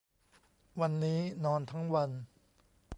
[0.79, 2.09] วันนี้นอนทั้งวัน